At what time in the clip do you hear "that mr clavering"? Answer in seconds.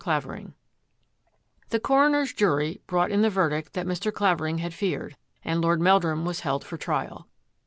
3.73-4.57